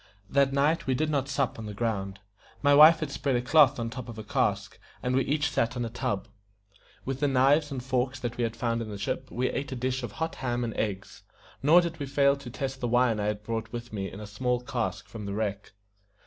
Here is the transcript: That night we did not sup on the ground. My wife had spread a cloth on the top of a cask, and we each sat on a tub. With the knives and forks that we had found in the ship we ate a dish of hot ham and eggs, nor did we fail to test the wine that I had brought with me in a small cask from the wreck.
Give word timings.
That 0.31 0.51
night 0.51 0.87
we 0.87 0.95
did 0.95 1.11
not 1.11 1.29
sup 1.29 1.59
on 1.59 1.67
the 1.67 1.75
ground. 1.75 2.17
My 2.63 2.73
wife 2.73 3.01
had 3.01 3.11
spread 3.11 3.35
a 3.35 3.41
cloth 3.43 3.77
on 3.79 3.87
the 3.89 3.93
top 3.95 4.09
of 4.09 4.17
a 4.17 4.23
cask, 4.23 4.79
and 5.03 5.15
we 5.15 5.23
each 5.25 5.51
sat 5.51 5.77
on 5.77 5.85
a 5.85 5.91
tub. 5.91 6.27
With 7.05 7.19
the 7.19 7.27
knives 7.27 7.69
and 7.69 7.83
forks 7.83 8.19
that 8.21 8.35
we 8.35 8.43
had 8.43 8.55
found 8.55 8.81
in 8.81 8.89
the 8.89 8.97
ship 8.97 9.29
we 9.29 9.51
ate 9.51 9.71
a 9.73 9.75
dish 9.75 10.01
of 10.01 10.13
hot 10.13 10.37
ham 10.41 10.63
and 10.63 10.73
eggs, 10.73 11.21
nor 11.61 11.81
did 11.81 11.99
we 11.99 12.07
fail 12.07 12.35
to 12.37 12.49
test 12.49 12.79
the 12.79 12.87
wine 12.87 13.17
that 13.17 13.23
I 13.23 13.27
had 13.27 13.43
brought 13.43 13.71
with 13.71 13.93
me 13.93 14.11
in 14.11 14.19
a 14.19 14.25
small 14.25 14.61
cask 14.61 15.07
from 15.07 15.27
the 15.27 15.33
wreck. 15.35 15.71